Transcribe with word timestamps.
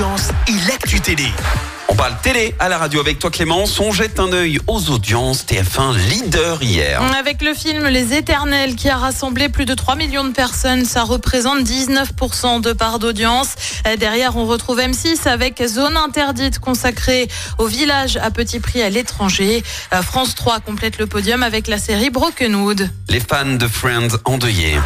audiences 0.00 0.30
et 0.48 0.66
l'actu 0.66 0.98
télé. 1.00 1.26
On 1.88 1.94
parle 1.94 2.14
télé 2.22 2.54
à 2.58 2.70
la 2.70 2.78
radio 2.78 3.00
avec 3.00 3.18
toi 3.18 3.30
Clémence. 3.30 3.78
On 3.80 3.92
jette 3.92 4.18
un 4.18 4.32
œil 4.32 4.58
aux 4.66 4.90
audiences. 4.90 5.44
TF1 5.44 5.94
leader 6.08 6.62
hier. 6.62 7.02
Avec 7.18 7.42
le 7.42 7.52
film 7.52 7.86
Les 7.86 8.14
Éternels 8.14 8.76
qui 8.76 8.88
a 8.88 8.96
rassemblé 8.96 9.50
plus 9.50 9.66
de 9.66 9.74
3 9.74 9.96
millions 9.96 10.24
de 10.24 10.32
personnes, 10.32 10.86
ça 10.86 11.02
représente 11.02 11.60
19% 11.60 12.62
de 12.62 12.72
part 12.72 12.98
d'audience. 12.98 13.56
Derrière, 13.98 14.36
on 14.36 14.46
retrouve 14.46 14.78
M6 14.78 15.28
avec 15.28 15.62
Zone 15.66 15.98
interdite 15.98 16.60
consacrée 16.60 17.28
au 17.58 17.66
village 17.66 18.16
à 18.16 18.30
petit 18.30 18.58
prix 18.58 18.80
à 18.82 18.88
l'étranger. 18.88 19.62
Euh, 19.92 20.00
France 20.00 20.34
3 20.34 20.60
complète 20.60 20.98
le 20.98 21.06
podium 21.06 21.42
avec 21.42 21.66
la 21.66 21.76
série 21.76 22.08
Brokenwood. 22.08 22.88
Les 23.10 23.20
fans 23.20 23.44
de 23.44 23.66
Friends 23.66 24.16
endeuillés. 24.24 24.78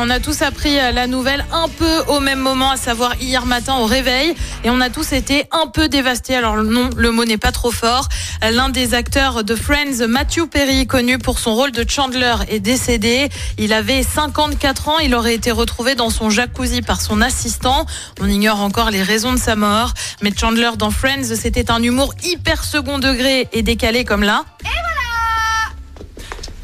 On 0.00 0.10
a 0.10 0.20
tous 0.20 0.42
appris 0.42 0.78
euh, 0.78 0.92
la 0.92 1.06
nouvelle 1.06 1.44
un 1.52 1.68
peu 1.68 1.98
au 2.08 2.20
même 2.20 2.38
moment, 2.38 2.70
à 2.70 2.76
savoir 2.76 3.20
hier 3.20 3.46
matin 3.46 3.76
au 3.76 3.86
réveil, 3.86 4.34
et 4.64 4.70
on 4.70 4.80
a 4.80 4.90
tous 4.90 5.12
été 5.12 5.44
un 5.50 5.66
peu 5.66 5.88
dévastés. 5.88 6.34
Alors 6.34 6.56
non, 6.62 6.90
le 6.96 7.10
mot 7.10 7.24
n'est 7.24 7.38
pas 7.38 7.52
trop 7.52 7.70
fort. 7.70 8.08
Euh, 8.44 8.50
L'un 8.50 8.68
des 8.68 8.94
acteurs 8.94 9.44
de 9.44 9.54
Friends, 9.54 10.06
Matthew 10.08 10.46
Perry, 10.50 10.86
connu 10.86 11.18
pour 11.18 11.38
son 11.38 11.54
rôle 11.54 11.72
de 11.72 11.88
Chandler, 11.88 12.34
est 12.48 12.60
décédé. 12.60 13.28
Il 13.58 13.72
avait 13.72 14.02
54 14.02 14.88
ans. 14.88 14.98
Il 14.98 15.14
aurait 15.14 15.34
été 15.34 15.50
retrouvé 15.50 15.94
dans 15.94 16.10
son 16.10 16.30
jacuzzi 16.30 16.82
par 16.82 17.00
son 17.00 17.20
assistant. 17.20 17.86
On 18.20 18.28
ignore 18.28 18.60
encore 18.60 18.90
les 18.90 19.02
raisons 19.02 19.32
de 19.32 19.38
sa 19.38 19.56
mort. 19.56 19.94
Mais 20.22 20.32
Chandler 20.38 20.70
dans 20.78 20.90
Friends, 20.90 21.34
c'était 21.34 21.70
un 21.70 21.82
humour 21.82 22.14
hyper 22.24 22.64
second 22.64 22.98
degré 22.98 23.48
et 23.52 23.62
décalé 23.62 24.04
comme 24.04 24.22
là. 24.22 24.44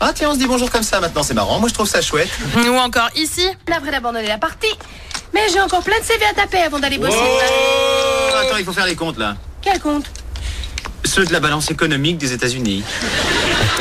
Ah 0.00 0.12
tiens, 0.14 0.30
on 0.30 0.34
se 0.34 0.38
dit 0.38 0.46
bonjour 0.46 0.70
comme 0.70 0.82
ça 0.82 1.00
maintenant, 1.00 1.22
c'est 1.22 1.34
marrant. 1.34 1.58
Moi 1.60 1.68
je 1.68 1.74
trouve 1.74 1.88
ça 1.88 2.02
chouette. 2.02 2.28
Ou 2.56 2.76
encore 2.76 3.08
ici. 3.16 3.46
Navré 3.68 3.90
d'abandonner 3.90 4.28
la 4.28 4.38
partie. 4.38 4.72
Mais 5.32 5.48
j'ai 5.52 5.60
encore 5.60 5.82
plein 5.82 5.98
de 5.98 6.04
CV 6.04 6.24
à 6.24 6.34
taper 6.34 6.58
avant 6.58 6.78
d'aller 6.78 6.98
bosser. 6.98 7.16
Oh, 7.18 8.36
attends, 8.36 8.56
il 8.58 8.64
faut 8.64 8.72
faire 8.72 8.86
les 8.86 8.96
comptes 8.96 9.18
là. 9.18 9.36
Quel 9.62 9.80
compte? 9.80 10.04
Ceux 11.04 11.24
de 11.24 11.32
la 11.32 11.40
balance 11.40 11.70
économique 11.70 12.18
des 12.18 12.32
États-Unis. 12.32 12.82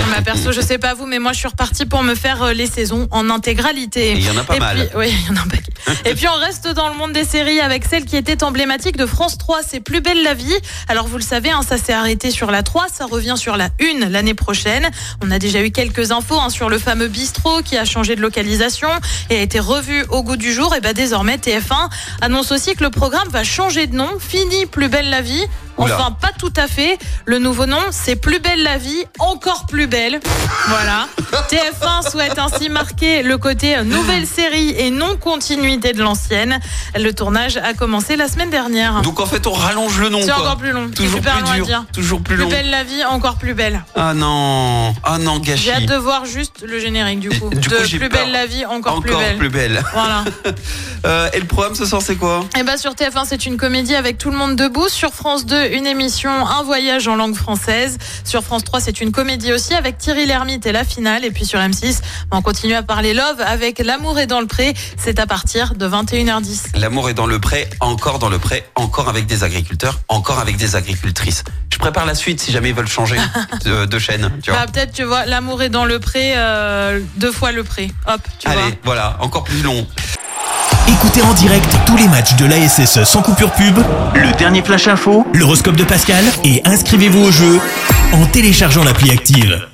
Bah, 0.10 0.22
perso, 0.24 0.52
je 0.52 0.62
sais 0.62 0.78
pas 0.78 0.94
vous, 0.96 1.06
mais 1.06 1.18
moi 1.20 1.34
je 1.34 1.40
suis 1.40 1.48
repartie 1.48 1.86
pour 1.86 2.04
me 2.04 2.14
faire 2.16 2.42
euh, 2.44 2.54
les 2.54 2.68
saisons 2.68 3.08
en 3.12 3.30
intégralité. 3.30 4.12
Et 4.12 4.14
il 4.14 4.26
y 4.26 4.30
en 4.30 4.38
a 4.38 4.44
pas 4.44 4.56
Et 4.56 4.60
mal. 4.60 4.78
puis- 4.78 4.98
oui, 4.98 5.12
il 5.12 5.28
y 5.28 5.32
en 5.32 5.40
a 5.40 5.44
un 5.44 5.48
paquet. 5.48 5.72
Et 6.10 6.14
puis 6.16 6.28
on 6.28 6.36
reste 6.40 6.68
dans 6.68 6.90
le 6.90 6.96
monde 6.96 7.14
des 7.14 7.24
séries 7.24 7.60
avec 7.60 7.86
celle 7.86 8.06
qui 8.06 8.16
était 8.16 8.44
emblématique 8.44 8.98
de 8.98 9.06
France 9.06 9.38
3, 9.38 9.62
c'est 9.68 9.80
Plus 9.80 10.02
belle 10.02 10.22
la 10.24 10.34
vie. 10.34 10.54
Alors 10.88 11.08
vous 11.08 11.18
le 11.18 11.24
savez, 11.24 11.52
hein, 11.52 11.62
ça 11.68 11.78
s'est 11.78 11.94
arrêté 11.94 12.32
sur 12.32 12.52
la 12.52 12.64
3, 12.64 12.88
ça 12.92 13.06
revient 13.06 13.36
sur 13.38 13.56
la 13.58 13.70
1 13.82 14.10
l'année 14.10 14.34
prochaine. 14.36 14.90
On 15.24 15.32
a 15.32 15.40
déjà 15.40 15.62
eu 15.64 15.72
quelques 15.72 16.12
infos 16.12 16.40
hein, 16.40 16.50
sur 16.50 16.70
le 16.70 16.78
fameux 16.80 17.08
bistrot 17.08 17.62
qui 17.64 17.78
a 17.78 17.86
changé 17.86 18.16
de 18.16 18.22
localisation 18.22 18.90
et 19.30 19.38
a 19.38 19.42
été 19.42 19.60
revu 19.60 20.04
au 20.10 20.24
goût 20.24 20.38
du 20.38 20.54
jour. 20.54 20.76
Et 20.76 20.82
bah 20.82 20.94
désormais 20.94 21.38
TF1 21.38 21.90
annonce 22.22 22.52
aussi 22.52 22.76
que 22.76 22.84
le 22.84 22.90
programme 22.90 23.30
va 23.30 23.44
changer 23.44 23.88
de 23.88 23.96
nom. 23.96 24.10
Fini 24.20 24.66
Plus 24.66 24.90
belle 24.90 25.10
la 25.10 25.22
vie. 25.22 25.44
Enfin, 25.78 26.12
pas 26.12 26.32
tout 26.38 26.54
à 26.56 26.68
fait. 26.68 26.98
Le 27.26 27.40
nouveau 27.40 27.66
nom, 27.66 27.82
c'est 27.92 28.16
Plus 28.16 28.40
belle 28.40 28.64
la 28.64 28.78
vie, 28.78 29.04
encore 29.20 29.66
plus 29.66 29.88
belle. 29.88 30.20
Voilà. 30.68 31.08
TF1 31.50 32.10
souhaite 32.12 32.38
ainsi 32.38 32.70
marquer 32.70 33.24
le 33.24 33.38
côté 33.38 33.82
nouvelle 33.84 34.28
série 34.28 34.70
et 34.78 34.90
non 34.92 35.18
continuité 35.18 35.94
de 35.94 36.02
l'ancienne. 36.02 36.60
Le 36.96 37.12
tournage 37.14 37.58
a 37.58 37.74
commencé 37.74 38.16
la 38.16 38.28
semaine 38.28 38.50
dernière. 38.50 39.02
Donc 39.02 39.20
en 39.20 39.26
fait, 39.26 39.48
on 39.48 39.52
rallonge 39.54 40.00
le 40.00 40.10
nom. 40.10 40.22
C'est 40.22 40.32
encore 40.32 40.58
plus 40.58 40.72
long. 40.72 40.90
Toujours 40.90 41.18
super 41.18 41.34
plus 41.38 41.44
long 41.44 41.50
à 41.52 41.56
dur. 41.56 41.66
dire. 41.66 41.86
Toujours 41.94 42.22
plus 42.22 42.36
Plus 42.36 42.44
long. 42.44 42.50
belle 42.50 42.70
la 42.70 42.84
vie, 42.84 43.04
encore 43.06 43.36
plus 43.36 43.54
belle. 43.54 43.84
Ah 43.96 44.14
non. 44.14 44.94
Ah 45.04 45.18
non, 45.18 45.40
gâchis. 45.40 45.64
J'ai 45.64 45.72
hâte 45.74 45.86
de 45.86 45.96
voir 45.96 46.26
juste 46.26 46.64
le 46.68 46.80
générique 46.80 47.20
du 47.20 47.30
coup. 47.30 47.50
Du 47.50 47.68
de 47.68 47.76
coup, 47.76 47.84
plus 47.84 48.10
peur. 48.10 48.10
belle 48.10 48.32
la 48.32 48.46
vie, 48.46 48.66
encore, 48.66 48.98
Encore 48.98 49.12
plus 49.38 49.50
belle. 49.50 49.84
Voilà. 49.94 50.24
Euh, 51.06 51.28
et 51.34 51.40
le 51.42 51.46
programme 51.46 51.76
ce 51.76 51.86
soir, 51.86 52.02
c'est 52.02 52.16
quoi? 52.16 52.46
Et 52.58 52.64
bah 52.64 52.78
sur 52.78 52.94
TF1, 52.94 53.26
c'est 53.26 53.46
une 53.46 53.58
comédie 53.58 53.94
avec 53.94 54.18
tout 54.18 54.32
le 54.32 54.38
monde 54.38 54.56
debout. 54.56 54.88
Sur 54.88 55.14
France 55.14 55.46
2, 55.46 55.72
une 55.74 55.86
émission 55.86 56.32
Un 56.48 56.64
voyage 56.64 57.10
en 57.10 57.18
langue 57.18 57.36
française. 57.36 57.98
Sur 58.24 58.42
France 58.42 58.64
3, 58.64 58.80
c'est 58.80 59.02
une 59.02 59.12
comédie 59.12 59.52
aussi 59.52 59.74
avec 59.74 59.98
Thierry 59.98 60.26
Lhermitte 60.26 60.66
et 60.66 60.72
la 60.72 60.86
finale. 60.86 61.23
Et 61.24 61.32
puis 61.32 61.46
sur 61.46 61.60
M6, 61.60 62.02
on 62.32 62.42
continue 62.42 62.74
à 62.74 62.84
parler 62.84 63.14
love 63.14 63.40
avec 63.40 63.80
L'amour 63.80 64.20
est 64.20 64.28
dans 64.28 64.42
le 64.42 64.48
pré. 64.48 64.74
C'est 64.98 65.20
à 65.20 65.26
partir 65.26 65.74
de 65.76 65.88
21h10. 65.88 66.78
L'amour 66.78 67.10
est 67.10 67.14
dans 67.14 67.26
le 67.26 67.40
pré, 67.40 67.70
encore 67.80 68.20
dans 68.20 68.30
le 68.30 68.40
pré, 68.40 68.66
encore 68.76 69.08
avec 69.08 69.26
des 69.26 69.44
agriculteurs, 69.44 70.00
encore 70.10 70.40
avec 70.40 70.58
des 70.58 70.76
agricultrices. 70.76 71.44
Je 71.72 71.78
prépare 71.78 72.06
la 72.06 72.16
suite 72.16 72.42
si 72.42 72.52
jamais 72.52 72.70
ils 72.70 72.76
veulent 72.76 72.88
changer 72.88 73.18
de, 73.66 73.86
de 73.86 74.00
chaîne. 74.00 74.32
Tu 74.44 74.52
vois. 74.52 74.60
Bah, 74.60 74.66
peut-être, 74.72 74.92
tu 74.92 75.04
vois, 75.04 75.26
L'amour 75.26 75.64
est 75.64 75.70
dans 75.70 75.86
le 75.86 76.00
pré, 76.00 76.34
euh, 76.36 77.00
deux 77.18 77.32
fois 77.32 77.52
le 77.52 77.64
pré. 77.64 77.90
Hop, 78.08 78.22
tu 78.40 78.50
vois. 78.50 78.62
Allez, 78.62 78.78
voilà, 78.84 79.18
encore 79.22 79.44
plus 79.44 79.62
long. 79.62 79.88
Écoutez 80.90 81.22
en 81.22 81.34
direct 81.34 81.78
tous 81.86 81.96
les 81.96 82.08
matchs 82.10 82.36
de 82.36 82.46
l'ASSE 82.46 83.04
sans 83.06 83.22
coupure 83.22 83.52
pub, 83.52 83.78
le 84.16 84.38
dernier 84.38 84.62
flash 84.62 84.88
info, 84.88 85.26
l'horoscope 85.34 85.78
de 85.78 85.86
Pascal 85.86 86.26
et 86.44 86.62
inscrivez-vous 86.66 87.22
au 87.22 87.32
jeu 87.32 87.60
en 88.12 88.26
téléchargeant 88.26 88.84
l'appli 88.84 89.10
active. 89.10 89.66